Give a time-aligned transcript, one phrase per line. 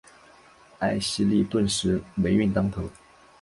[0.79, 2.89] 艾希莉顿时霉运当头。